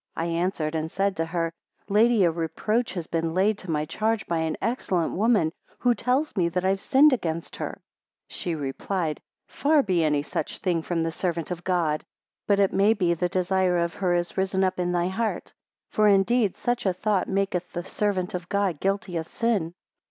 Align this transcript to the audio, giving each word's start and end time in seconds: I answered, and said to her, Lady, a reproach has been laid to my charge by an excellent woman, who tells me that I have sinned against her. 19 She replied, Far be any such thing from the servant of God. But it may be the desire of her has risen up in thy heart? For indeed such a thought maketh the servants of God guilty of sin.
I 0.15 0.25
answered, 0.25 0.73
and 0.73 0.89
said 0.89 1.15
to 1.17 1.27
her, 1.27 1.51
Lady, 1.87 2.23
a 2.23 2.31
reproach 2.31 2.93
has 2.95 3.05
been 3.05 3.35
laid 3.35 3.59
to 3.59 3.69
my 3.69 3.85
charge 3.85 4.25
by 4.25 4.39
an 4.39 4.57
excellent 4.59 5.13
woman, 5.13 5.51
who 5.77 5.93
tells 5.93 6.35
me 6.35 6.49
that 6.49 6.65
I 6.65 6.69
have 6.69 6.81
sinned 6.81 7.13
against 7.13 7.57
her. 7.57 7.73
19 8.27 8.27
She 8.29 8.55
replied, 8.55 9.21
Far 9.45 9.83
be 9.83 10.03
any 10.03 10.23
such 10.23 10.57
thing 10.57 10.81
from 10.81 11.03
the 11.03 11.11
servant 11.11 11.51
of 11.51 11.63
God. 11.63 12.03
But 12.47 12.59
it 12.59 12.73
may 12.73 12.95
be 12.95 13.13
the 13.13 13.29
desire 13.29 13.77
of 13.77 13.93
her 13.93 14.15
has 14.15 14.35
risen 14.37 14.63
up 14.63 14.79
in 14.79 14.91
thy 14.91 15.05
heart? 15.05 15.53
For 15.91 16.07
indeed 16.07 16.57
such 16.57 16.87
a 16.87 16.93
thought 16.93 17.29
maketh 17.29 17.71
the 17.71 17.85
servants 17.85 18.33
of 18.33 18.49
God 18.49 18.79
guilty 18.79 19.17
of 19.17 19.27
sin. 19.27 19.75